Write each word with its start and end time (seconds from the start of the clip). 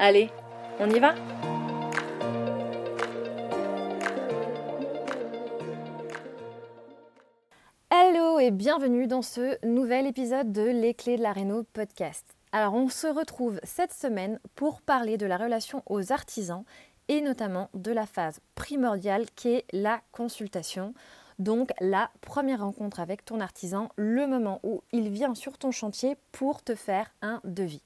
Allez, 0.00 0.30
on 0.78 0.88
y 0.90 1.00
va 1.00 1.16
Hello 7.90 8.38
et 8.38 8.52
bienvenue 8.52 9.08
dans 9.08 9.22
ce 9.22 9.58
nouvel 9.66 10.06
épisode 10.06 10.52
de 10.52 10.62
Les 10.62 10.94
clés 10.94 11.16
de 11.16 11.22
la 11.24 11.32
Réno 11.32 11.64
podcast. 11.72 12.36
Alors 12.52 12.74
on 12.74 12.88
se 12.88 13.08
retrouve 13.08 13.58
cette 13.64 13.92
semaine 13.92 14.38
pour 14.54 14.82
parler 14.82 15.16
de 15.16 15.26
la 15.26 15.36
relation 15.36 15.82
aux 15.86 16.12
artisans 16.12 16.62
et 17.08 17.20
notamment 17.20 17.68
de 17.74 17.90
la 17.90 18.06
phase 18.06 18.38
primordiale 18.54 19.26
qui 19.34 19.48
est 19.48 19.64
la 19.72 20.00
consultation. 20.12 20.94
Donc 21.40 21.72
la 21.80 22.12
première 22.20 22.60
rencontre 22.60 23.00
avec 23.00 23.24
ton 23.24 23.40
artisan, 23.40 23.88
le 23.96 24.28
moment 24.28 24.60
où 24.62 24.80
il 24.92 25.08
vient 25.08 25.34
sur 25.34 25.58
ton 25.58 25.72
chantier 25.72 26.16
pour 26.30 26.62
te 26.62 26.76
faire 26.76 27.12
un 27.20 27.40
devis 27.42 27.82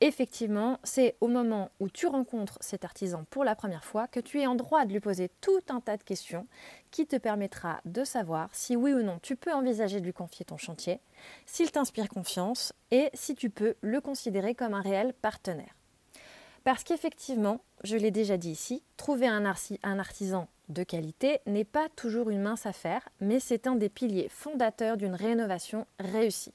effectivement, 0.00 0.78
c'est 0.84 1.16
au 1.20 1.28
moment 1.28 1.70
où 1.80 1.88
tu 1.88 2.06
rencontres 2.06 2.58
cet 2.60 2.84
artisan 2.84 3.24
pour 3.30 3.44
la 3.44 3.56
première 3.56 3.84
fois 3.84 4.06
que 4.06 4.20
tu 4.20 4.40
es 4.40 4.46
en 4.46 4.54
droit 4.54 4.84
de 4.84 4.92
lui 4.92 5.00
poser 5.00 5.30
tout 5.40 5.60
un 5.68 5.80
tas 5.80 5.96
de 5.96 6.02
questions 6.02 6.46
qui 6.90 7.06
te 7.06 7.16
permettra 7.16 7.80
de 7.84 8.04
savoir 8.04 8.48
si 8.52 8.76
oui 8.76 8.92
ou 8.92 9.02
non 9.02 9.18
tu 9.20 9.36
peux 9.36 9.52
envisager 9.52 10.00
de 10.00 10.04
lui 10.04 10.12
confier 10.12 10.44
ton 10.44 10.56
chantier, 10.56 11.00
s'il 11.46 11.70
t'inspire 11.70 12.08
confiance 12.08 12.72
et 12.90 13.10
si 13.14 13.34
tu 13.34 13.50
peux 13.50 13.74
le 13.80 14.00
considérer 14.00 14.54
comme 14.54 14.74
un 14.74 14.82
réel 14.82 15.14
partenaire. 15.20 15.74
Parce 16.64 16.84
qu'effectivement, 16.84 17.62
je 17.82 17.96
l'ai 17.96 18.10
déjà 18.10 18.36
dit 18.36 18.50
ici, 18.50 18.82
trouver 18.96 19.26
un, 19.26 19.44
artisan 19.46 20.48
de 20.68 20.82
qualité 20.82 21.40
n'est 21.46 21.64
pas 21.64 21.88
toujours 21.96 22.28
une 22.30 22.42
mince 22.42 22.66
affaire, 22.66 23.08
mais 23.20 23.40
c'est 23.40 23.66
un 23.66 23.74
des 23.74 23.88
piliers 23.88 24.28
fondateurs 24.28 24.96
d'une 24.96 25.14
rénovation 25.14 25.86
réussie. 25.98 26.52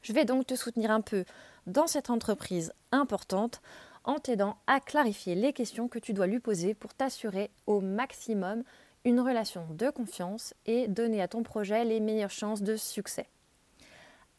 Je 0.00 0.12
vais 0.12 0.24
donc 0.24 0.46
te 0.46 0.54
soutenir 0.54 0.90
un 0.90 1.00
peu 1.00 1.24
dans 1.68 1.86
cette 1.86 2.10
entreprise 2.10 2.72
importante 2.92 3.60
en 4.04 4.18
t'aidant 4.18 4.56
à 4.66 4.80
clarifier 4.80 5.34
les 5.34 5.52
questions 5.52 5.88
que 5.88 5.98
tu 5.98 6.12
dois 6.12 6.26
lui 6.26 6.40
poser 6.40 6.74
pour 6.74 6.94
t'assurer 6.94 7.50
au 7.66 7.80
maximum 7.80 8.64
une 9.04 9.20
relation 9.20 9.66
de 9.70 9.90
confiance 9.90 10.54
et 10.66 10.88
donner 10.88 11.22
à 11.22 11.28
ton 11.28 11.42
projet 11.42 11.84
les 11.84 12.00
meilleures 12.00 12.30
chances 12.30 12.62
de 12.62 12.76
succès. 12.76 13.26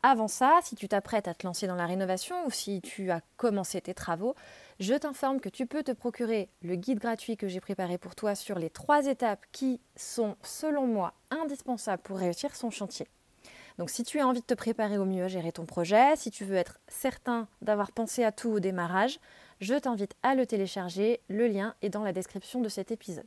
Avant 0.01 0.29
ça, 0.29 0.59
si 0.63 0.75
tu 0.75 0.87
t'apprêtes 0.87 1.27
à 1.27 1.33
te 1.33 1.45
lancer 1.45 1.67
dans 1.67 1.75
la 1.75 1.85
rénovation 1.85 2.45
ou 2.45 2.51
si 2.51 2.79
tu 2.81 3.11
as 3.11 3.21
commencé 3.35 3.81
tes 3.81 3.93
travaux, 3.93 4.33
je 4.79 4.93
t'informe 4.93 5.41
que 5.41 5.49
tu 5.49 5.65
peux 5.65 5.83
te 5.83 5.91
procurer 5.91 6.49
le 6.61 6.75
guide 6.75 6.99
gratuit 6.99 7.35
que 7.35 7.49
j'ai 7.49 7.59
préparé 7.59 7.97
pour 7.97 8.15
toi 8.15 8.33
sur 8.33 8.57
les 8.57 8.69
trois 8.69 9.07
étapes 9.07 9.45
qui 9.51 9.81
sont, 9.97 10.37
selon 10.41 10.87
moi, 10.87 11.13
indispensables 11.31 12.01
pour 12.01 12.17
réussir 12.17 12.55
son 12.55 12.69
chantier. 12.69 13.07
Donc 13.79 13.89
si 13.89 14.03
tu 14.03 14.19
as 14.19 14.27
envie 14.27 14.41
de 14.41 14.45
te 14.45 14.53
préparer 14.53 14.97
au 14.97 15.05
mieux 15.05 15.23
à 15.23 15.29
gérer 15.29 15.53
ton 15.53 15.65
projet, 15.65 16.17
si 16.17 16.31
tu 16.31 16.43
veux 16.43 16.57
être 16.57 16.81
certain 16.89 17.47
d'avoir 17.61 17.93
pensé 17.93 18.25
à 18.25 18.33
tout 18.33 18.49
au 18.49 18.59
démarrage, 18.59 19.21
je 19.61 19.73
t'invite 19.73 20.15
à 20.21 20.35
le 20.35 20.45
télécharger. 20.45 21.21
Le 21.29 21.47
lien 21.47 21.73
est 21.81 21.87
dans 21.87 22.03
la 22.03 22.11
description 22.11 22.59
de 22.59 22.67
cet 22.67 22.91
épisode. 22.91 23.23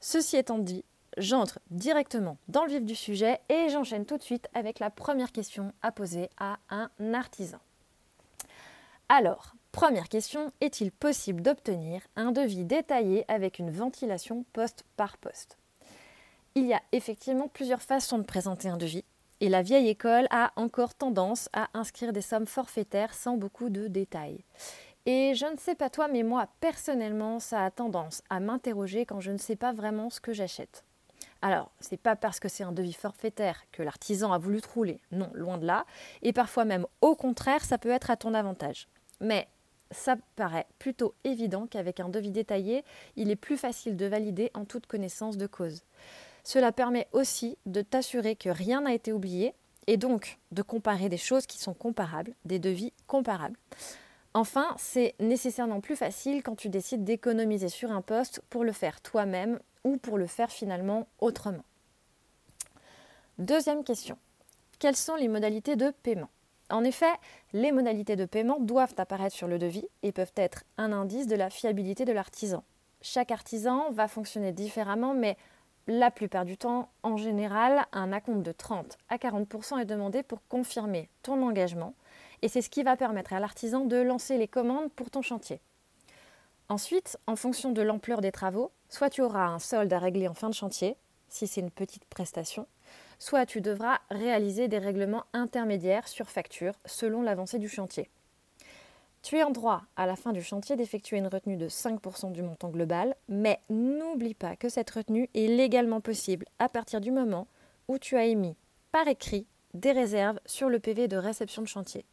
Ceci 0.00 0.36
étant 0.36 0.58
dit, 0.58 0.84
j'entre 1.18 1.60
directement 1.70 2.36
dans 2.48 2.64
le 2.64 2.72
vif 2.72 2.84
du 2.84 2.96
sujet 2.96 3.38
et 3.48 3.68
j'enchaîne 3.68 4.06
tout 4.06 4.18
de 4.18 4.24
suite 4.24 4.48
avec 4.54 4.80
la 4.80 4.90
première 4.90 5.30
question 5.30 5.72
à 5.82 5.92
poser 5.92 6.30
à 6.36 6.58
un 6.68 6.90
artisan. 7.14 7.60
Alors, 9.08 9.54
première 9.70 10.08
question, 10.08 10.50
est-il 10.60 10.90
possible 10.90 11.42
d'obtenir 11.42 12.02
un 12.16 12.32
devis 12.32 12.64
détaillé 12.64 13.24
avec 13.28 13.60
une 13.60 13.70
ventilation 13.70 14.44
poste 14.52 14.84
par 14.96 15.16
poste? 15.16 15.58
Il 16.56 16.66
y 16.66 16.74
a 16.74 16.82
effectivement 16.90 17.46
plusieurs 17.46 17.82
façons 17.82 18.18
de 18.18 18.24
présenter 18.24 18.68
un 18.68 18.76
devis. 18.76 19.04
Et 19.40 19.48
la 19.48 19.62
vieille 19.62 19.88
école 19.88 20.26
a 20.30 20.52
encore 20.56 20.94
tendance 20.94 21.48
à 21.52 21.68
inscrire 21.74 22.12
des 22.12 22.22
sommes 22.22 22.46
forfaitaires 22.46 23.14
sans 23.14 23.36
beaucoup 23.36 23.70
de 23.70 23.86
détails. 23.86 24.44
Et 25.06 25.34
je 25.34 25.46
ne 25.46 25.56
sais 25.56 25.74
pas 25.74 25.90
toi, 25.90 26.08
mais 26.08 26.22
moi 26.22 26.48
personnellement, 26.60 27.38
ça 27.38 27.64
a 27.64 27.70
tendance 27.70 28.22
à 28.30 28.40
m'interroger 28.40 29.06
quand 29.06 29.20
je 29.20 29.30
ne 29.30 29.38
sais 29.38 29.56
pas 29.56 29.72
vraiment 29.72 30.10
ce 30.10 30.20
que 30.20 30.32
j'achète. 30.32 30.84
Alors, 31.40 31.70
c'est 31.78 32.00
pas 32.00 32.16
parce 32.16 32.40
que 32.40 32.48
c'est 32.48 32.64
un 32.64 32.72
devis 32.72 32.92
forfaitaire 32.92 33.62
que 33.70 33.82
l'artisan 33.82 34.32
a 34.32 34.38
voulu 34.38 34.60
te 34.60 34.68
rouler, 34.68 35.00
non, 35.12 35.30
loin 35.34 35.56
de 35.56 35.66
là, 35.66 35.86
et 36.22 36.32
parfois 36.32 36.64
même 36.64 36.86
au 37.00 37.14
contraire, 37.14 37.64
ça 37.64 37.78
peut 37.78 37.90
être 37.90 38.10
à 38.10 38.16
ton 38.16 38.34
avantage. 38.34 38.88
Mais 39.20 39.46
ça 39.90 40.16
paraît 40.36 40.66
plutôt 40.78 41.14
évident 41.24 41.66
qu'avec 41.66 42.00
un 42.00 42.08
devis 42.08 42.32
détaillé, 42.32 42.84
il 43.16 43.30
est 43.30 43.36
plus 43.36 43.56
facile 43.56 43.96
de 43.96 44.06
valider 44.06 44.50
en 44.54 44.64
toute 44.64 44.86
connaissance 44.86 45.36
de 45.36 45.46
cause. 45.46 45.84
Cela 46.48 46.72
permet 46.72 47.08
aussi 47.12 47.58
de 47.66 47.82
t'assurer 47.82 48.34
que 48.34 48.48
rien 48.48 48.80
n'a 48.80 48.94
été 48.94 49.12
oublié 49.12 49.52
et 49.86 49.98
donc 49.98 50.38
de 50.50 50.62
comparer 50.62 51.10
des 51.10 51.18
choses 51.18 51.46
qui 51.46 51.58
sont 51.58 51.74
comparables, 51.74 52.32
des 52.46 52.58
devis 52.58 52.94
comparables. 53.06 53.58
Enfin, 54.32 54.74
c'est 54.78 55.14
nécessairement 55.20 55.82
plus 55.82 55.94
facile 55.94 56.42
quand 56.42 56.56
tu 56.56 56.70
décides 56.70 57.04
d'économiser 57.04 57.68
sur 57.68 57.92
un 57.92 58.00
poste 58.00 58.40
pour 58.48 58.64
le 58.64 58.72
faire 58.72 59.02
toi-même 59.02 59.60
ou 59.84 59.98
pour 59.98 60.16
le 60.16 60.26
faire 60.26 60.50
finalement 60.50 61.06
autrement. 61.18 61.66
Deuxième 63.36 63.84
question. 63.84 64.16
Quelles 64.78 64.96
sont 64.96 65.16
les 65.16 65.28
modalités 65.28 65.76
de 65.76 65.90
paiement? 66.02 66.30
En 66.70 66.82
effet, 66.82 67.12
les 67.52 67.72
modalités 67.72 68.16
de 68.16 68.24
paiement 68.24 68.58
doivent 68.58 68.94
apparaître 68.96 69.36
sur 69.36 69.48
le 69.48 69.58
devis 69.58 69.86
et 70.02 70.12
peuvent 70.12 70.32
être 70.34 70.64
un 70.78 70.92
indice 70.92 71.26
de 71.26 71.36
la 71.36 71.50
fiabilité 71.50 72.06
de 72.06 72.12
l'artisan. 72.12 72.64
Chaque 73.02 73.32
artisan 73.32 73.90
va 73.90 74.08
fonctionner 74.08 74.52
différemment, 74.52 75.12
mais 75.12 75.36
la 75.88 76.10
plupart 76.10 76.44
du 76.44 76.58
temps, 76.58 76.90
en 77.02 77.16
général, 77.16 77.86
un 77.92 78.12
acompte 78.12 78.42
de 78.42 78.52
30 78.52 78.98
à 79.08 79.16
40% 79.16 79.80
est 79.80 79.86
demandé 79.86 80.22
pour 80.22 80.46
confirmer 80.46 81.08
ton 81.22 81.42
engagement 81.42 81.94
et 82.42 82.48
c'est 82.48 82.60
ce 82.60 82.68
qui 82.68 82.82
va 82.82 82.94
permettre 82.94 83.32
à 83.32 83.40
l'artisan 83.40 83.86
de 83.86 83.96
lancer 83.96 84.36
les 84.36 84.48
commandes 84.48 84.92
pour 84.92 85.10
ton 85.10 85.22
chantier. 85.22 85.60
Ensuite, 86.68 87.16
en 87.26 87.36
fonction 87.36 87.72
de 87.72 87.80
l'ampleur 87.80 88.20
des 88.20 88.30
travaux, 88.30 88.70
soit 88.90 89.08
tu 89.08 89.22
auras 89.22 89.46
un 89.46 89.58
solde 89.58 89.92
à 89.92 89.98
régler 89.98 90.28
en 90.28 90.34
fin 90.34 90.50
de 90.50 90.54
chantier, 90.54 90.96
si 91.30 91.46
c'est 91.46 91.62
une 91.62 91.70
petite 91.70 92.04
prestation, 92.04 92.66
soit 93.18 93.46
tu 93.46 93.62
devras 93.62 93.98
réaliser 94.10 94.68
des 94.68 94.78
règlements 94.78 95.24
intermédiaires 95.32 96.06
sur 96.06 96.28
facture 96.28 96.74
selon 96.84 97.22
l'avancée 97.22 97.58
du 97.58 97.68
chantier. 97.68 98.10
Tu 99.28 99.36
es 99.36 99.42
en 99.42 99.50
droit 99.50 99.82
à 99.94 100.06
la 100.06 100.16
fin 100.16 100.32
du 100.32 100.42
chantier 100.42 100.74
d'effectuer 100.74 101.18
une 101.18 101.26
retenue 101.26 101.58
de 101.58 101.68
5% 101.68 102.32
du 102.32 102.40
montant 102.40 102.70
global, 102.70 103.14
mais 103.28 103.60
n'oublie 103.68 104.32
pas 104.32 104.56
que 104.56 104.70
cette 104.70 104.88
retenue 104.88 105.28
est 105.34 105.48
légalement 105.48 106.00
possible 106.00 106.46
à 106.58 106.70
partir 106.70 107.02
du 107.02 107.10
moment 107.10 107.46
où 107.88 107.98
tu 107.98 108.16
as 108.16 108.24
émis 108.24 108.56
par 108.90 109.06
écrit 109.06 109.46
des 109.74 109.92
réserves 109.92 110.40
sur 110.46 110.70
le 110.70 110.78
PV 110.78 111.08
de 111.08 111.18
réception 111.18 111.60
de 111.60 111.68
chantier. 111.68 112.06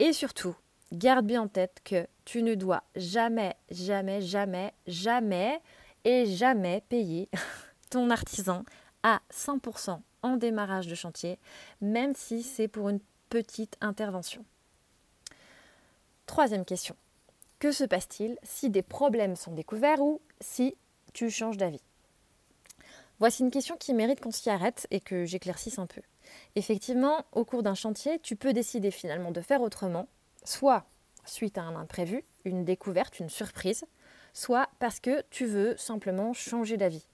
Et 0.00 0.12
surtout, 0.12 0.56
garde 0.90 1.24
bien 1.24 1.42
en 1.42 1.46
tête 1.46 1.78
que 1.84 2.08
tu 2.24 2.42
ne 2.42 2.56
dois 2.56 2.82
jamais, 2.96 3.54
jamais, 3.70 4.20
jamais, 4.20 4.74
jamais 4.88 5.60
et 6.04 6.26
jamais 6.26 6.82
payer 6.88 7.28
ton 7.88 8.10
artisan 8.10 8.64
à 9.04 9.20
100% 9.32 10.00
en 10.22 10.36
démarrage 10.36 10.88
de 10.88 10.96
chantier, 10.96 11.38
même 11.80 12.16
si 12.16 12.42
c'est 12.42 12.66
pour 12.66 12.88
une 12.88 13.00
petite 13.28 13.76
intervention. 13.80 14.44
Troisième 16.26 16.64
question. 16.64 16.96
Que 17.60 17.72
se 17.72 17.84
passe-t-il 17.84 18.36
si 18.42 18.68
des 18.68 18.82
problèmes 18.82 19.36
sont 19.36 19.52
découverts 19.52 20.00
ou 20.00 20.20
si 20.40 20.76
tu 21.12 21.30
changes 21.30 21.56
d'avis? 21.56 21.82
Voici 23.18 23.42
une 23.42 23.50
question 23.50 23.76
qui 23.76 23.94
mérite 23.94 24.20
qu'on 24.20 24.32
s'y 24.32 24.50
arrête 24.50 24.86
et 24.90 25.00
que 25.00 25.24
j'éclaircisse 25.24 25.78
un 25.78 25.86
peu. 25.86 26.02
Effectivement, 26.56 27.24
au 27.32 27.44
cours 27.44 27.62
d'un 27.62 27.74
chantier, 27.74 28.18
tu 28.18 28.36
peux 28.36 28.52
décider 28.52 28.90
finalement 28.90 29.30
de 29.30 29.40
faire 29.40 29.62
autrement, 29.62 30.08
soit 30.44 30.84
suite 31.24 31.58
à 31.58 31.62
un 31.62 31.76
imprévu, 31.76 32.24
une 32.44 32.64
découverte, 32.64 33.20
une 33.20 33.30
surprise, 33.30 33.84
soit 34.34 34.68
parce 34.78 35.00
que 35.00 35.22
tu 35.30 35.46
veux 35.46 35.76
simplement 35.76 36.32
changer 36.34 36.76
d'avis. 36.76 37.06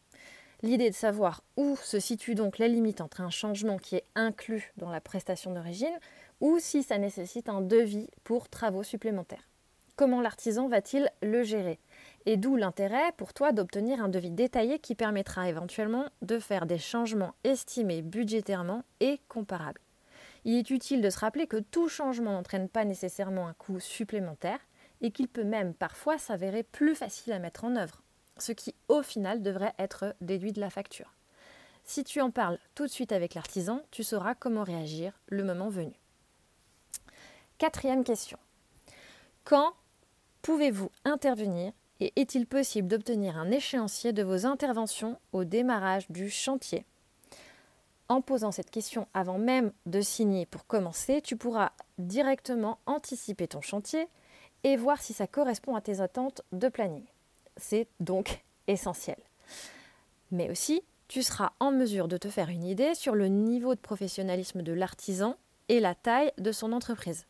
L'idée 0.62 0.90
de 0.90 0.94
savoir 0.94 1.42
où 1.56 1.76
se 1.76 2.00
situe 2.00 2.34
donc 2.34 2.58
la 2.58 2.68
limite 2.68 3.00
entre 3.00 3.20
un 3.20 3.30
changement 3.30 3.78
qui 3.78 3.96
est 3.96 4.04
inclus 4.14 4.72
dans 4.76 4.90
la 4.90 5.00
prestation 5.00 5.52
d'origine 5.52 5.98
ou 6.42 6.58
si 6.58 6.82
ça 6.82 6.98
nécessite 6.98 7.48
un 7.48 7.62
devis 7.62 8.10
pour 8.24 8.50
travaux 8.50 8.82
supplémentaires. 8.82 9.48
Comment 9.94 10.20
l'artisan 10.20 10.66
va-t-il 10.66 11.08
le 11.22 11.44
gérer? 11.44 11.78
Et 12.26 12.36
d'où 12.36 12.56
l'intérêt 12.56 13.12
pour 13.16 13.32
toi 13.32 13.52
d'obtenir 13.52 14.02
un 14.02 14.08
devis 14.08 14.30
détaillé 14.30 14.80
qui 14.80 14.96
permettra 14.96 15.48
éventuellement 15.48 16.06
de 16.20 16.40
faire 16.40 16.66
des 16.66 16.78
changements 16.78 17.34
estimés 17.44 18.02
budgétairement 18.02 18.82
et 18.98 19.20
comparables. 19.28 19.80
Il 20.44 20.56
est 20.56 20.70
utile 20.70 21.00
de 21.00 21.10
se 21.10 21.20
rappeler 21.20 21.46
que 21.46 21.58
tout 21.58 21.88
changement 21.88 22.32
n'entraîne 22.32 22.68
pas 22.68 22.84
nécessairement 22.84 23.46
un 23.46 23.54
coût 23.54 23.78
supplémentaire 23.78 24.58
et 25.00 25.12
qu'il 25.12 25.28
peut 25.28 25.44
même 25.44 25.74
parfois 25.74 26.18
s'avérer 26.18 26.64
plus 26.64 26.96
facile 26.96 27.32
à 27.34 27.38
mettre 27.38 27.64
en 27.64 27.76
œuvre, 27.76 28.02
ce 28.38 28.50
qui 28.50 28.74
au 28.88 29.02
final 29.02 29.42
devrait 29.42 29.74
être 29.78 30.16
déduit 30.20 30.52
de 30.52 30.60
la 30.60 30.70
facture. 30.70 31.14
Si 31.84 32.02
tu 32.02 32.20
en 32.20 32.32
parles 32.32 32.58
tout 32.74 32.86
de 32.86 32.90
suite 32.90 33.12
avec 33.12 33.34
l'artisan, 33.34 33.82
tu 33.92 34.02
sauras 34.02 34.34
comment 34.34 34.64
réagir 34.64 35.12
le 35.28 35.44
moment 35.44 35.68
venu. 35.68 36.01
Quatrième 37.62 38.02
question. 38.02 38.38
Quand 39.44 39.74
pouvez-vous 40.42 40.90
intervenir 41.04 41.72
et 42.00 42.12
est-il 42.16 42.44
possible 42.44 42.88
d'obtenir 42.88 43.38
un 43.38 43.52
échéancier 43.52 44.12
de 44.12 44.24
vos 44.24 44.46
interventions 44.46 45.20
au 45.30 45.44
démarrage 45.44 46.10
du 46.10 46.28
chantier? 46.28 46.84
En 48.08 48.20
posant 48.20 48.50
cette 48.50 48.72
question 48.72 49.06
avant 49.14 49.38
même 49.38 49.70
de 49.86 50.00
signer 50.00 50.44
pour 50.44 50.66
commencer, 50.66 51.20
tu 51.22 51.36
pourras 51.36 51.70
directement 51.98 52.80
anticiper 52.86 53.46
ton 53.46 53.60
chantier 53.60 54.08
et 54.64 54.76
voir 54.76 55.00
si 55.00 55.12
ça 55.12 55.28
correspond 55.28 55.76
à 55.76 55.80
tes 55.80 56.00
attentes 56.00 56.42
de 56.50 56.68
planning. 56.68 57.04
C'est 57.58 57.86
donc 58.00 58.42
essentiel. 58.66 59.18
Mais 60.32 60.50
aussi, 60.50 60.82
tu 61.06 61.22
seras 61.22 61.52
en 61.60 61.70
mesure 61.70 62.08
de 62.08 62.16
te 62.16 62.28
faire 62.28 62.48
une 62.48 62.64
idée 62.64 62.96
sur 62.96 63.14
le 63.14 63.28
niveau 63.28 63.76
de 63.76 63.80
professionnalisme 63.80 64.62
de 64.62 64.72
l'artisan 64.72 65.36
et 65.68 65.78
la 65.78 65.94
taille 65.94 66.32
de 66.38 66.50
son 66.50 66.72
entreprise. 66.72 67.24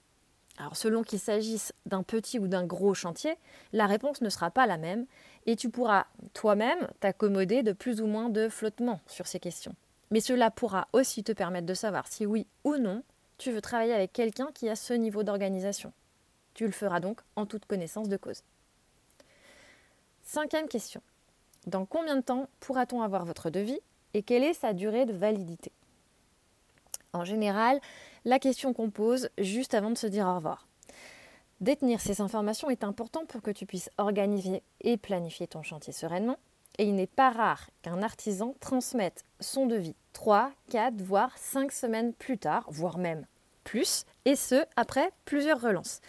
Alors 0.59 0.77
selon 0.77 1.03
qu'il 1.03 1.19
s'agisse 1.19 1.73
d'un 1.87 2.03
petit 2.03 2.39
ou 2.39 2.47
d'un 2.47 2.65
gros 2.65 2.95
chantier, 2.95 3.37
la 3.73 3.87
réponse 3.87 4.21
ne 4.21 4.29
sera 4.29 4.51
pas 4.51 4.67
la 4.67 4.77
même 4.77 5.07
et 5.47 5.57
tu 5.57 5.71
pourras 5.71 6.07
toi-même 6.35 6.89
t'accommoder 7.01 7.63
de 7.63 7.73
plus 7.73 8.01
ou 8.01 8.07
moins 8.07 8.29
de 8.29 8.49
flottement 8.49 9.01
sur 9.07 9.27
ces 9.27 9.41
questions. 9.41 9.75
Mais 10.11 10.21
cela 10.21 10.51
pourra 10.51 10.89
aussi 10.93 11.25
te 11.25 11.33
permettre 11.33 11.67
de 11.67 11.75
savoir 11.75 12.07
si 12.07 12.27
oui 12.27 12.47
ou 12.65 12.77
non 12.77 13.03
tu 13.39 13.51
veux 13.51 13.63
travailler 13.63 13.95
avec 13.95 14.13
quelqu'un 14.13 14.51
qui 14.55 14.69
a 14.69 14.77
ce 14.77 14.93
niveau 14.93 15.23
d'organisation. 15.23 15.93
Tu 16.55 16.67
le 16.67 16.73
feras 16.73 17.01
donc 17.01 17.21
en 17.35 17.47
toute 17.47 17.65
connaissance 17.65 18.09
de 18.09 18.17
cause. 18.17 18.43
Cinquième 20.23 20.69
question. 20.69 21.03
Dans 21.67 21.87
combien 21.87 22.17
de 22.17 22.21
temps 22.21 22.49
pourra-t-on 22.61 23.03
avoir 23.03 23.25
votre 23.25 23.51
devis 23.51 23.81
et 24.15 24.23
quelle 24.23 24.45
est 24.45 24.55
sa 24.55 24.75
durée 24.75 25.07
de 25.07 25.13
validité? 25.13 25.73
En 27.13 27.25
général, 27.25 27.81
la 28.25 28.39
question 28.39 28.73
qu'on 28.73 28.91
pose 28.91 29.29
juste 29.39 29.75
avant 29.75 29.91
de 29.91 29.99
se 29.99 30.07
dire 30.07 30.27
au 30.27 30.37
revoir. 30.37 30.67
Détenir 31.61 32.01
ces 32.01 32.21
informations 32.21 32.71
est 32.71 32.85
important 32.85 33.25
pour 33.25 33.41
que 33.41 33.51
tu 33.51 33.67
puisses 33.67 33.91
organiser 33.99 34.63
et 34.81 34.97
planifier 34.97 35.47
ton 35.47 35.63
chantier 35.63 35.93
sereinement. 35.93 36.39
Et 36.79 36.85
il 36.85 36.95
n'est 36.95 37.07
pas 37.07 37.31
rare 37.31 37.71
qu'un 37.83 38.03
artisan 38.03 38.55
transmette 38.61 39.25
son 39.41 39.67
devis 39.67 39.95
3, 40.13 40.53
4, 40.71 41.03
voire 41.03 41.37
5 41.37 41.71
semaines 41.71 42.15
plus 42.15 42.39
tard, 42.39 42.67
voire 42.69 42.99
même 42.99 43.27
plus, 43.63 44.07
et 44.25 44.37
ce, 44.37 44.65
après 44.77 45.13
plusieurs 45.25 45.61
relances. 45.61 46.01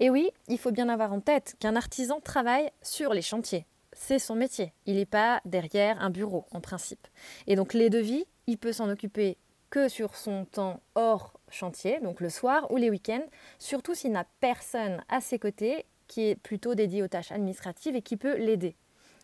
Et 0.00 0.10
oui, 0.10 0.30
il 0.48 0.58
faut 0.58 0.70
bien 0.70 0.88
avoir 0.88 1.12
en 1.12 1.20
tête 1.20 1.56
qu'un 1.58 1.76
artisan 1.76 2.20
travaille 2.20 2.70
sur 2.82 3.14
les 3.14 3.22
chantiers. 3.22 3.66
C'est 3.92 4.18
son 4.18 4.34
métier. 4.34 4.72
Il 4.86 4.96
n'est 4.96 5.06
pas 5.06 5.40
derrière 5.44 6.00
un 6.02 6.10
bureau, 6.10 6.46
en 6.52 6.60
principe. 6.60 7.06
Et 7.46 7.56
donc 7.56 7.74
les 7.74 7.90
devis, 7.90 8.24
il 8.46 8.58
peut 8.58 8.72
s'en 8.72 8.88
occuper 8.88 9.36
que 9.72 9.88
sur 9.88 10.14
son 10.16 10.44
temps 10.44 10.80
hors 10.94 11.32
chantier, 11.50 11.98
donc 12.00 12.20
le 12.20 12.28
soir 12.28 12.70
ou 12.70 12.76
les 12.76 12.90
week-ends, 12.90 13.24
surtout 13.58 13.94
s'il 13.94 14.12
n'a 14.12 14.26
personne 14.40 15.02
à 15.08 15.22
ses 15.22 15.38
côtés 15.38 15.86
qui 16.08 16.28
est 16.28 16.34
plutôt 16.34 16.74
dédié 16.74 17.02
aux 17.02 17.08
tâches 17.08 17.32
administratives 17.32 17.96
et 17.96 18.02
qui 18.02 18.18
peut 18.18 18.36
l'aider. 18.36 18.76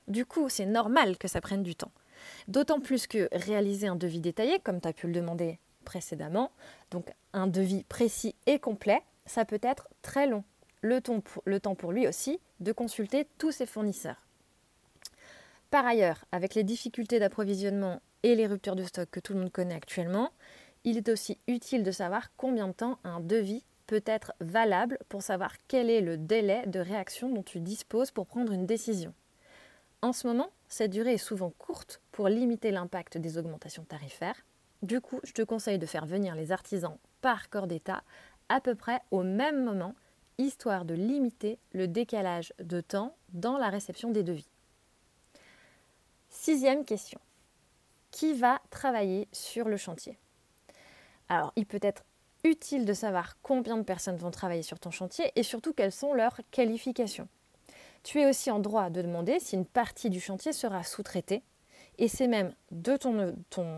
Du 0.08 0.24
coup, 0.24 0.48
c'est 0.48 0.64
normal 0.64 1.18
que 1.18 1.28
ça 1.28 1.42
prenne 1.42 1.62
du 1.62 1.74
temps. 1.76 1.92
D'autant 2.48 2.80
plus 2.80 3.06
que 3.06 3.28
réaliser 3.30 3.88
un 3.88 3.94
devis 3.94 4.22
détaillé, 4.22 4.58
comme 4.58 4.80
tu 4.80 4.88
as 4.88 4.94
pu 4.94 5.06
le 5.06 5.12
demander 5.12 5.58
précédemment, 5.84 6.50
donc 6.90 7.12
un 7.34 7.46
devis 7.46 7.84
précis 7.84 8.34
et 8.46 8.58
complet, 8.58 9.02
ça 9.26 9.44
peut 9.44 9.60
être 9.62 9.86
très 10.00 10.26
long. 10.26 10.44
Le 10.80 11.00
temps 11.00 11.74
pour, 11.74 11.92
lui 11.92 12.08
aussi 12.08 12.40
de 12.60 12.72
consulter 12.72 13.26
tous 13.36 13.52
ses 13.52 13.66
fournisseurs. 13.66 14.24
Par 15.70 15.84
ailleurs, 15.84 16.24
avec 16.32 16.54
les 16.54 16.64
difficultés 16.64 17.18
d'approvisionnement 17.18 18.00
et 18.22 18.34
les 18.34 18.46
ruptures 18.46 18.76
de 18.76 18.84
stock 18.84 19.08
que 19.10 19.20
tout 19.20 19.32
le 19.32 19.40
monde 19.40 19.52
connaît 19.52 19.74
actuellement, 19.74 20.30
il 20.84 20.96
est 20.96 21.08
aussi 21.08 21.38
utile 21.46 21.82
de 21.82 21.90
savoir 21.90 22.30
combien 22.36 22.68
de 22.68 22.72
temps 22.72 22.98
un 23.04 23.20
devis 23.20 23.64
peut 23.86 24.02
être 24.06 24.32
valable 24.40 24.98
pour 25.08 25.22
savoir 25.22 25.54
quel 25.66 25.90
est 25.90 26.00
le 26.00 26.16
délai 26.16 26.66
de 26.66 26.80
réaction 26.80 27.30
dont 27.30 27.42
tu 27.42 27.60
disposes 27.60 28.10
pour 28.10 28.26
prendre 28.26 28.52
une 28.52 28.66
décision. 28.66 29.14
En 30.02 30.12
ce 30.12 30.26
moment, 30.26 30.50
cette 30.68 30.92
durée 30.92 31.14
est 31.14 31.18
souvent 31.18 31.52
courte 31.58 32.00
pour 32.12 32.28
limiter 32.28 32.70
l'impact 32.70 33.18
des 33.18 33.38
augmentations 33.38 33.84
tarifaires. 33.84 34.44
Du 34.82 35.00
coup, 35.00 35.20
je 35.24 35.32
te 35.32 35.42
conseille 35.42 35.78
de 35.78 35.86
faire 35.86 36.06
venir 36.06 36.34
les 36.34 36.52
artisans 36.52 36.98
par 37.20 37.50
corps 37.50 37.66
d'État 37.66 38.02
à 38.48 38.60
peu 38.60 38.74
près 38.74 39.00
au 39.10 39.22
même 39.22 39.64
moment, 39.64 39.94
histoire 40.38 40.84
de 40.84 40.94
limiter 40.94 41.58
le 41.72 41.88
décalage 41.88 42.52
de 42.60 42.80
temps 42.80 43.16
dans 43.30 43.58
la 43.58 43.70
réception 43.70 44.10
des 44.10 44.22
devis. 44.22 44.48
Sixième 46.28 46.84
question. 46.84 47.18
Qui 48.10 48.34
va 48.34 48.60
travailler 48.70 49.28
sur 49.32 49.68
le 49.68 49.76
chantier 49.76 50.18
alors, 51.28 51.52
il 51.56 51.66
peut 51.66 51.80
être 51.82 52.04
utile 52.44 52.84
de 52.84 52.92
savoir 52.92 53.36
combien 53.42 53.76
de 53.76 53.82
personnes 53.82 54.16
vont 54.16 54.30
travailler 54.30 54.62
sur 54.62 54.78
ton 54.78 54.90
chantier 54.90 55.32
et 55.36 55.42
surtout 55.42 55.72
quelles 55.72 55.92
sont 55.92 56.14
leurs 56.14 56.40
qualifications. 56.50 57.28
Tu 58.02 58.20
es 58.20 58.28
aussi 58.28 58.50
en 58.50 58.60
droit 58.60 58.90
de 58.90 59.02
demander 59.02 59.40
si 59.40 59.56
une 59.56 59.66
partie 59.66 60.08
du 60.08 60.20
chantier 60.20 60.52
sera 60.52 60.82
sous-traitée 60.84 61.42
et 61.98 62.08
c'est 62.08 62.28
même 62.28 62.54
de 62.70 62.96
ton, 62.96 63.34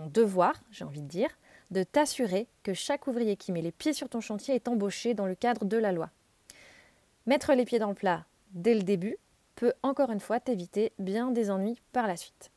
devoir, 0.09 0.55
j'ai 0.71 0.85
envie 0.85 1.01
de 1.01 1.09
dire, 1.09 1.31
de 1.71 1.83
t'assurer 1.83 2.47
que 2.63 2.75
chaque 2.75 3.07
ouvrier 3.07 3.37
qui 3.37 3.51
met 3.51 3.63
les 3.63 3.73
pieds 3.73 3.95
sur 3.95 4.09
ton 4.09 4.21
chantier 4.21 4.55
est 4.55 4.69
embauché 4.69 5.15
dans 5.15 5.27
le 5.27 5.35
cadre 5.35 5.65
de 5.65 5.79
la 5.79 5.93
loi. 5.93 6.11
Mettre 7.27 7.55
les 7.55 7.65
pieds 7.65 7.79
dans 7.79 7.89
le 7.89 7.95
plat 7.95 8.27
dès 8.53 8.75
le 8.75 8.83
début 8.83 9.17
peut 9.55 9.73
encore 9.83 10.11
une 10.11 10.21
fois 10.21 10.39
t'éviter 10.39 10.93
bien 10.99 11.31
des 11.31 11.51
ennuis 11.51 11.79
par 11.93 12.07
la 12.07 12.17
suite. 12.17 12.51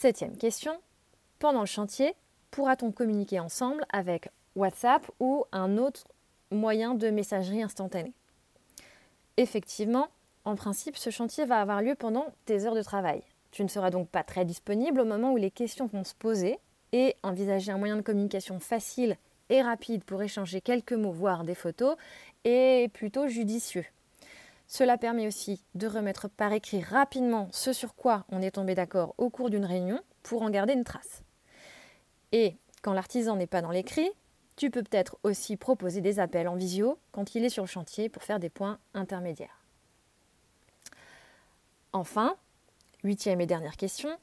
Septième 0.00 0.38
question. 0.38 0.72
Pendant 1.40 1.60
le 1.60 1.66
chantier, 1.66 2.14
pourra-t-on 2.52 2.90
communiquer 2.90 3.38
ensemble 3.38 3.84
avec 3.90 4.30
WhatsApp 4.56 5.06
ou 5.20 5.44
un 5.52 5.76
autre 5.76 6.08
moyen 6.50 6.94
de 6.94 7.10
messagerie 7.10 7.62
instantanée? 7.62 8.14
Effectivement, 9.36 10.08
en 10.46 10.56
principe, 10.56 10.96
ce 10.96 11.10
chantier 11.10 11.44
va 11.44 11.60
avoir 11.60 11.82
lieu 11.82 11.94
pendant 11.96 12.28
tes 12.46 12.64
heures 12.64 12.74
de 12.74 12.80
travail. 12.80 13.20
Tu 13.50 13.62
ne 13.62 13.68
seras 13.68 13.90
donc 13.90 14.08
pas 14.08 14.22
très 14.22 14.46
disponible 14.46 15.00
au 15.00 15.04
moment 15.04 15.32
où 15.32 15.36
les 15.36 15.50
questions 15.50 15.84
vont 15.84 16.04
se 16.04 16.14
poser 16.14 16.58
et 16.92 17.14
envisager 17.22 17.70
un 17.70 17.76
moyen 17.76 17.96
de 17.96 18.00
communication 18.00 18.58
facile 18.58 19.18
et 19.50 19.60
rapide 19.60 20.04
pour 20.04 20.22
échanger 20.22 20.62
quelques 20.62 20.94
mots, 20.94 21.12
voire 21.12 21.44
des 21.44 21.54
photos, 21.54 21.96
est 22.44 22.90
plutôt 22.94 23.28
judicieux. 23.28 23.84
Cela 24.72 24.98
permet 24.98 25.26
aussi 25.26 25.64
de 25.74 25.88
remettre 25.88 26.28
par 26.28 26.52
écrit 26.52 26.80
rapidement 26.80 27.48
ce 27.50 27.72
sur 27.72 27.96
quoi 27.96 28.24
on 28.28 28.40
est 28.40 28.52
tombé 28.52 28.76
d'accord 28.76 29.16
au 29.18 29.28
cours 29.28 29.50
d'une 29.50 29.64
réunion 29.64 30.00
pour 30.22 30.42
en 30.42 30.50
garder 30.50 30.74
une 30.74 30.84
trace. 30.84 31.24
Et 32.30 32.54
quand 32.80 32.92
l'artisan 32.92 33.34
n'est 33.34 33.48
pas 33.48 33.62
dans 33.62 33.72
l'écrit, 33.72 34.08
tu 34.54 34.70
peux 34.70 34.84
peut-être 34.84 35.18
aussi 35.24 35.56
proposer 35.56 36.00
des 36.00 36.20
appels 36.20 36.46
en 36.46 36.54
visio 36.54 37.00
quand 37.10 37.34
il 37.34 37.44
est 37.44 37.48
sur 37.48 37.64
le 37.64 37.68
chantier 37.68 38.08
pour 38.08 38.22
faire 38.22 38.38
des 38.38 38.48
points 38.48 38.78
intermédiaires. 38.94 39.60
Enfin, 41.92 42.36
huitième 43.02 43.40
et 43.40 43.46
dernière 43.46 43.76
question, 43.76 44.16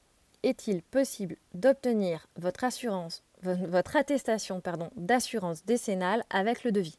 est-il 0.44 0.82
possible 0.82 1.36
d'obtenir 1.56 2.26
votre 2.38 2.64
assurance, 2.64 3.22
votre 3.42 3.98
attestation 3.98 4.62
d'assurance 4.96 5.66
décennale 5.66 6.24
avec 6.30 6.64
le 6.64 6.72
devis? 6.72 6.98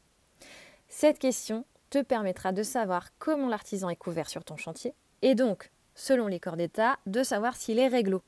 Cette 0.87 1.17
question 1.17 1.65
te 1.89 2.01
permettra 2.01 2.51
de 2.51 2.63
savoir 2.63 3.09
comment 3.17 3.47
l'artisan 3.47 3.89
est 3.89 3.95
couvert 3.95 4.29
sur 4.29 4.43
ton 4.43 4.57
chantier 4.57 4.93
et 5.21 5.35
donc, 5.35 5.71
selon 5.95 6.27
les 6.27 6.39
corps 6.39 6.57
d'État, 6.57 6.97
de 7.05 7.23
savoir 7.23 7.55
s'il 7.55 7.79
est 7.79 7.87
réglo. 7.87 8.21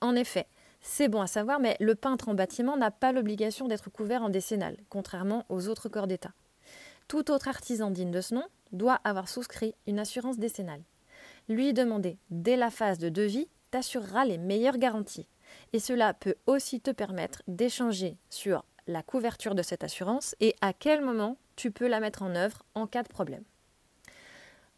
En 0.00 0.14
effet, 0.14 0.46
c'est 0.80 1.08
bon 1.08 1.20
à 1.20 1.26
savoir, 1.26 1.58
mais 1.58 1.76
le 1.80 1.94
peintre 1.94 2.28
en 2.28 2.34
bâtiment 2.34 2.76
n'a 2.76 2.90
pas 2.90 3.12
l'obligation 3.12 3.66
d'être 3.66 3.90
couvert 3.90 4.22
en 4.22 4.28
décennale, 4.28 4.76
contrairement 4.88 5.44
aux 5.48 5.68
autres 5.68 5.88
corps 5.88 6.06
d'État. 6.06 6.32
Tout 7.08 7.30
autre 7.30 7.48
artisan 7.48 7.90
digne 7.90 8.10
de 8.10 8.20
ce 8.20 8.34
nom 8.34 8.44
doit 8.72 9.00
avoir 9.04 9.28
souscrit 9.28 9.74
une 9.86 9.98
assurance 9.98 10.38
décennale. 10.38 10.82
Lui 11.48 11.72
demander 11.72 12.18
dès 12.30 12.56
la 12.56 12.70
phase 12.70 12.98
de 12.98 13.08
devis 13.08 13.48
t'assurera 13.70 14.24
les 14.24 14.38
meilleures 14.38 14.78
garanties. 14.78 15.28
Et 15.72 15.78
cela 15.78 16.14
peut 16.14 16.34
aussi 16.46 16.80
te 16.80 16.90
permettre 16.90 17.42
d'échanger 17.46 18.16
sur 18.30 18.64
la 18.86 19.02
couverture 19.02 19.54
de 19.54 19.62
cette 19.62 19.84
assurance 19.84 20.34
et 20.40 20.54
à 20.60 20.72
quel 20.72 21.04
moment 21.04 21.36
tu 21.56 21.70
peux 21.70 21.88
la 21.88 22.00
mettre 22.00 22.22
en 22.22 22.34
œuvre 22.34 22.62
en 22.74 22.86
cas 22.86 23.02
de 23.02 23.08
problème. 23.08 23.42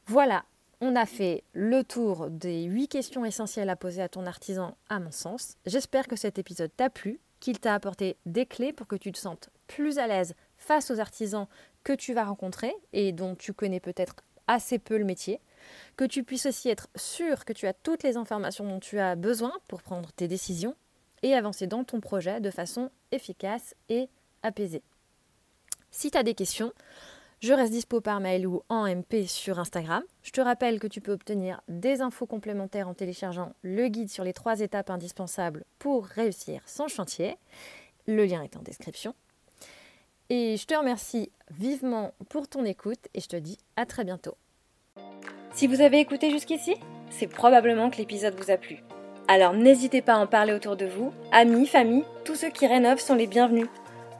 Voilà, 0.07 0.45
on 0.81 0.97
a 0.97 1.07
fait 1.07 1.43
le 1.53 1.83
tour 1.83 2.31
des 2.31 2.63
8 2.63 2.89
questions 2.89 3.25
essentielles 3.25 3.69
à 3.69 3.77
poser 3.77 4.01
à 4.01 4.09
ton 4.09 4.27
artisan, 4.27 4.77
à 4.89 5.01
mon 5.01 5.11
sens. 5.11 5.57
J'espère 5.67 6.07
que 6.07 6.17
cet 6.17 6.39
épisode 6.39 6.71
t'a 6.77 6.89
plu, 6.89 7.21
qu'il 7.41 7.59
t'a 7.59 7.75
apporté 7.75 8.17
des 8.27 8.47
clés 8.47 8.73
pour 8.73 8.87
que 8.87 8.97
tu 8.97 9.13
te 9.13 9.19
sentes 9.19 9.51
plus 9.67 9.99
à 9.99 10.07
l'aise 10.07 10.35
face 10.57 10.91
aux 10.91 10.99
artisans 10.99 11.47
que 11.85 11.93
tu 11.93 12.15
vas 12.15 12.25
rencontrer 12.25 12.75
et 12.93 13.13
dont 13.13 13.35
tu 13.35 13.53
connais 13.53 13.81
peut-être 13.81 14.17
assez 14.47 14.79
peu 14.79 14.97
le 14.97 15.05
métier, 15.05 15.41
que 15.97 16.05
tu 16.05 16.25
puisses 16.25 16.47
aussi 16.47 16.69
être 16.69 16.89
sûr 16.97 17.45
que 17.45 17.53
tu 17.53 17.67
as 17.67 17.75
toutes 17.75 18.03
les 18.03 18.17
informations 18.17 18.67
dont 18.67 18.81
tu 18.81 18.99
as 18.99 19.15
besoin 19.15 19.53
pour 19.69 19.83
prendre 19.83 20.11
tes 20.13 20.27
décisions 20.27 20.75
et 21.23 21.35
avancer 21.35 21.67
dans 21.67 21.85
ton 21.85 22.01
projet 22.01 22.41
de 22.41 22.51
façon 22.51 22.91
efficace 23.13 23.75
et 23.89 24.09
apaisée. 24.43 24.83
Si 25.91 26.11
tu 26.11 26.19
as 26.19 26.23
des 26.23 26.35
questions, 26.35 26.73
je 27.41 27.53
reste 27.53 27.73
dispo 27.73 28.01
par 28.01 28.21
mail 28.21 28.47
ou 28.47 28.63
en 28.69 28.87
MP 28.87 29.27
sur 29.27 29.59
Instagram. 29.59 30.03
Je 30.23 30.33
te 30.33 30.41
rappelle 30.41 30.81
que 30.81 30.87
tu 30.87 31.01
peux 31.01 31.13
obtenir 31.13 31.61
des 31.69 32.01
infos 32.01 32.27
complémentaires 32.27 32.89
en 32.89 32.95
téléchargeant 32.95 33.53
le 33.63 33.89
guide 33.89 34.11
sur 34.11 34.25
les 34.25 34.33
trois 34.33 34.61
étapes 34.61 34.91
indispensables 34.91 35.65
pour 35.79 36.05
réussir 36.07 36.63
son 36.67 36.89
chantier. 36.89 37.37
Le 38.07 38.25
lien 38.25 38.43
est 38.43 38.57
en 38.57 38.63
description. 38.63 39.15
Et 40.31 40.57
je 40.57 40.67
te 40.67 40.75
remercie 40.75 41.31
vivement 41.51 42.13
pour 42.29 42.49
ton 42.49 42.65
écoute 42.65 43.09
et 43.15 43.21
je 43.21 43.29
te 43.29 43.37
dis 43.37 43.59
à 43.77 43.87
très 43.87 44.05
bientôt. 44.05 44.37
Si 45.55 45.67
vous 45.67 45.81
avez 45.81 46.01
écouté 46.01 46.31
jusqu'ici, 46.31 46.75
c'est 47.11 47.27
probablement 47.27 47.89
que 47.89 47.97
l'épisode 47.97 48.35
vous 48.39 48.51
a 48.51 48.57
plu. 48.57 48.83
Alors 49.27 49.53
n'hésitez 49.53 50.03
pas 50.03 50.15
à 50.15 50.19
en 50.19 50.27
parler 50.27 50.53
autour 50.53 50.77
de 50.77 50.87
vous. 50.87 51.13
Amis, 51.33 51.67
famille, 51.67 52.05
tous 52.25 52.35
ceux 52.35 52.51
qui 52.51 52.67
rénovent 52.67 53.01
sont 53.01 53.15
les 53.15 53.27
bienvenus. 53.27 53.69